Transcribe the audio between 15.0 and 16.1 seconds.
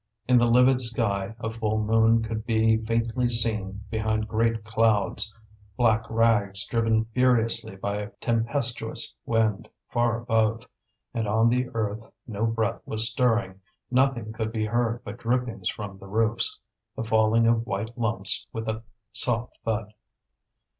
but drippings from the